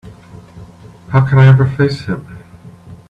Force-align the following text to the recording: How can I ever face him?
How 1.09 1.21
can 1.29 1.37
I 1.37 1.47
ever 1.47 1.63
face 1.67 2.05
him? 2.05 2.25